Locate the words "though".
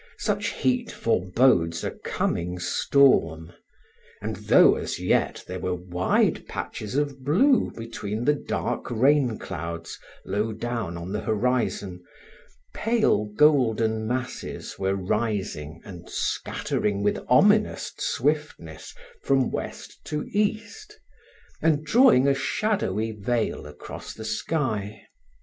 4.35-4.73